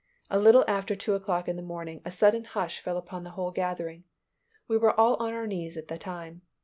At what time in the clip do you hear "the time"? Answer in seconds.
5.89-6.41